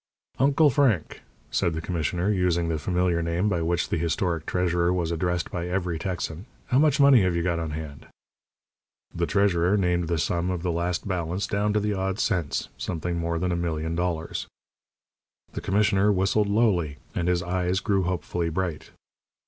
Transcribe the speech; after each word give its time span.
"Uncle 0.39 0.71
Frank," 0.71 1.21
said 1.51 1.75
the 1.75 1.79
commissioner, 1.79 2.31
using 2.33 2.69
the 2.69 2.79
familiar 2.79 3.21
name 3.21 3.47
by 3.47 3.61
which 3.61 3.89
the 3.89 3.99
historic 3.99 4.47
treasurer 4.47 4.91
was 4.91 5.11
addressed 5.11 5.51
by 5.51 5.67
every 5.67 5.99
Texan, 5.99 6.47
"how 6.69 6.79
much 6.79 6.99
money 6.99 7.21
have 7.21 7.35
you 7.35 7.43
got 7.43 7.59
on 7.59 7.69
hand?" 7.69 8.07
The 9.13 9.27
treasurer 9.27 9.77
named 9.77 10.07
the 10.07 10.17
sum 10.17 10.49
of 10.49 10.63
the 10.63 10.71
last 10.71 11.07
balance 11.07 11.45
down 11.45 11.71
to 11.73 11.79
the 11.79 11.93
odd 11.93 12.17
cents 12.17 12.67
something 12.79 13.15
more 13.19 13.37
than 13.37 13.51
a 13.51 13.55
million 13.55 13.93
dollars. 13.93 14.47
The 15.53 15.61
commissioner 15.61 16.11
whistled 16.11 16.49
lowly, 16.49 16.97
and 17.13 17.27
his 17.27 17.43
eyes 17.43 17.79
grew 17.79 18.01
hopefully 18.01 18.49
bright. 18.49 18.89